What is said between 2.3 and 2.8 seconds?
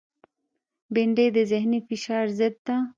ضد ده